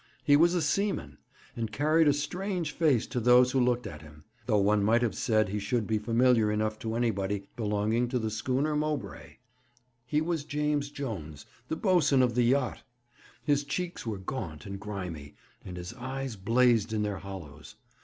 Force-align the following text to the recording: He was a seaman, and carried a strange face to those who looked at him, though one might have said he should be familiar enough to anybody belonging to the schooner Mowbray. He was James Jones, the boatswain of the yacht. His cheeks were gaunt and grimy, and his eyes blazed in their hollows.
He 0.23 0.35
was 0.35 0.55
a 0.55 0.63
seaman, 0.63 1.19
and 1.55 1.71
carried 1.71 2.07
a 2.07 2.11
strange 2.13 2.71
face 2.71 3.05
to 3.05 3.19
those 3.19 3.51
who 3.51 3.59
looked 3.59 3.85
at 3.85 4.01
him, 4.01 4.23
though 4.47 4.57
one 4.57 4.83
might 4.83 5.03
have 5.03 5.13
said 5.13 5.47
he 5.47 5.59
should 5.59 5.85
be 5.85 5.99
familiar 5.99 6.51
enough 6.51 6.79
to 6.79 6.95
anybody 6.95 7.43
belonging 7.55 8.07
to 8.07 8.17
the 8.17 8.31
schooner 8.31 8.75
Mowbray. 8.75 9.37
He 10.07 10.19
was 10.19 10.43
James 10.43 10.89
Jones, 10.89 11.45
the 11.67 11.75
boatswain 11.75 12.23
of 12.23 12.33
the 12.33 12.41
yacht. 12.45 12.81
His 13.43 13.63
cheeks 13.63 14.03
were 14.03 14.17
gaunt 14.17 14.65
and 14.65 14.79
grimy, 14.79 15.35
and 15.63 15.77
his 15.77 15.93
eyes 15.93 16.35
blazed 16.35 16.93
in 16.93 17.03
their 17.03 17.19
hollows. 17.19 17.75